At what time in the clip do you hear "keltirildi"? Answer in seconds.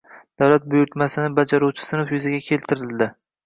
2.51-3.15